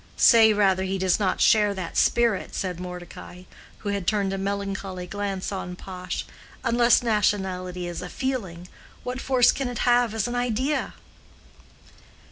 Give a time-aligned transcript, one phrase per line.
[0.17, 3.43] "Say, rather, he does not share that spirit," said Mordecai,
[3.85, 6.25] who had turned a melancholy glance on Pash.
[6.63, 8.67] "Unless nationality is a feeling,
[9.03, 10.95] what force can it have as an idea?"